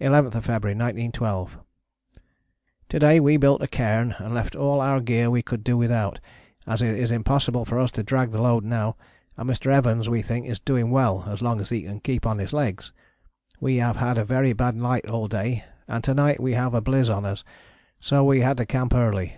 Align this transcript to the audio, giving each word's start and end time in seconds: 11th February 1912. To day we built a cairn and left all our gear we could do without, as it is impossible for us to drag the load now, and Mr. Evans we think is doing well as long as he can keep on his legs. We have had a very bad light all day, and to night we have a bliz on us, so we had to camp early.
11th 0.00 0.32
February 0.42 0.74
1912. 0.74 1.58
To 2.88 2.98
day 2.98 3.20
we 3.20 3.36
built 3.36 3.60
a 3.62 3.66
cairn 3.66 4.12
and 4.18 4.32
left 4.32 4.56
all 4.56 4.80
our 4.80 5.02
gear 5.02 5.28
we 5.28 5.42
could 5.42 5.62
do 5.62 5.76
without, 5.76 6.18
as 6.66 6.80
it 6.80 6.94
is 6.96 7.10
impossible 7.10 7.66
for 7.66 7.78
us 7.78 7.90
to 7.90 8.02
drag 8.02 8.30
the 8.30 8.40
load 8.40 8.64
now, 8.64 8.96
and 9.36 9.46
Mr. 9.50 9.70
Evans 9.70 10.08
we 10.08 10.22
think 10.22 10.46
is 10.46 10.60
doing 10.60 10.90
well 10.90 11.24
as 11.28 11.42
long 11.42 11.60
as 11.60 11.68
he 11.68 11.82
can 11.82 12.00
keep 12.00 12.24
on 12.26 12.38
his 12.38 12.54
legs. 12.54 12.90
We 13.60 13.76
have 13.76 13.96
had 13.96 14.16
a 14.16 14.24
very 14.24 14.54
bad 14.54 14.78
light 14.80 15.06
all 15.10 15.28
day, 15.28 15.66
and 15.86 16.02
to 16.04 16.14
night 16.14 16.40
we 16.40 16.54
have 16.54 16.72
a 16.72 16.80
bliz 16.80 17.10
on 17.14 17.26
us, 17.26 17.44
so 18.00 18.24
we 18.24 18.40
had 18.40 18.56
to 18.56 18.64
camp 18.64 18.94
early. 18.94 19.36